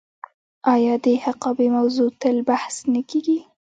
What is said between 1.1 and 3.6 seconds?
حقابې موضوع تل بحث نه کیږي؟